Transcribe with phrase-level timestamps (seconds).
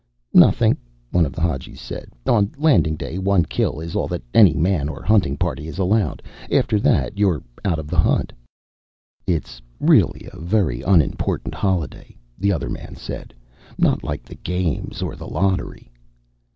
[0.33, 0.77] "Nothing,"
[1.11, 2.09] one of the Hadjis said.
[2.25, 6.23] "On Landing Day, one kill is all that any man or hunting party is allowed.
[6.51, 8.33] After that, you're out of the hunt."
[9.27, 13.31] "It's really a very unimportant holiday," the other man said.
[13.77, 15.91] "Not like the Games or the Lottery."